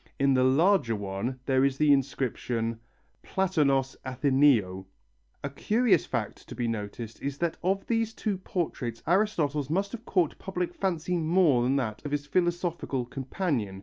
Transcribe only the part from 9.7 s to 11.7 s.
have caught public fancy more